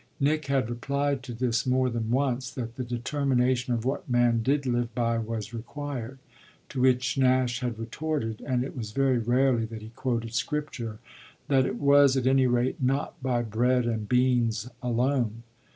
[0.19, 4.65] Nick had replied to this more than once that the determination of what man did
[4.65, 6.17] live by was required;
[6.69, 10.97] to which Nash had retorted (and it was very rarely that he quoted Scripture)
[11.49, 15.43] that it was at any rate not by bread and beans alone.